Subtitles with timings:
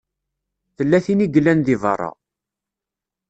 [0.75, 2.11] Tella tin i yellan di beṛṛa.